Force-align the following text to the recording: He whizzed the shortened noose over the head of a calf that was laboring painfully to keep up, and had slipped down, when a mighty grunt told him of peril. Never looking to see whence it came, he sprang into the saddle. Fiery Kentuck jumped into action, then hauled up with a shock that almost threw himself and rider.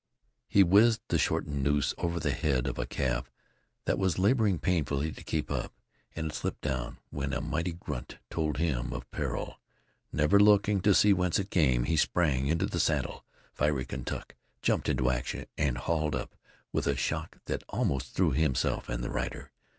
He 0.47 0.63
whizzed 0.63 1.01
the 1.09 1.19
shortened 1.19 1.61
noose 1.61 1.93
over 1.99 2.19
the 2.19 2.31
head 2.31 2.65
of 2.65 2.79
a 2.79 2.87
calf 2.87 3.29
that 3.85 3.99
was 3.99 4.17
laboring 4.17 4.57
painfully 4.57 5.11
to 5.11 5.23
keep 5.23 5.51
up, 5.51 5.73
and 6.15 6.25
had 6.25 6.33
slipped 6.35 6.61
down, 6.61 6.97
when 7.11 7.33
a 7.33 7.39
mighty 7.39 7.73
grunt 7.73 8.17
told 8.31 8.57
him 8.57 8.93
of 8.93 9.11
peril. 9.11 9.59
Never 10.11 10.39
looking 10.39 10.81
to 10.81 10.95
see 10.95 11.13
whence 11.13 11.37
it 11.37 11.51
came, 11.51 11.83
he 11.83 11.97
sprang 11.97 12.47
into 12.47 12.65
the 12.65 12.79
saddle. 12.79 13.23
Fiery 13.53 13.85
Kentuck 13.85 14.33
jumped 14.63 14.89
into 14.89 15.11
action, 15.11 15.45
then 15.55 15.75
hauled 15.75 16.15
up 16.15 16.35
with 16.73 16.87
a 16.87 16.95
shock 16.95 17.37
that 17.45 17.61
almost 17.69 18.15
threw 18.15 18.31
himself 18.31 18.89
and 18.89 19.05
rider. 19.05 19.51